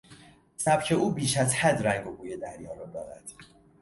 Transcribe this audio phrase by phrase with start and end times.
[0.55, 3.33] سبک او بیش از حد رنگ و بوی دریا را دارد.